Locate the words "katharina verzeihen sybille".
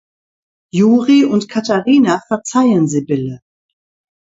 1.47-3.41